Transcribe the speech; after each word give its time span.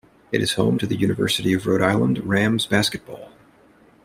It 0.31 0.41
is 0.41 0.53
home 0.53 0.79
to 0.79 0.87
the 0.87 0.95
University 0.95 1.53
of 1.53 1.67
Rhode 1.67 1.83
Island 1.83 2.25
Rams 2.27 2.65
basketball. 2.65 3.29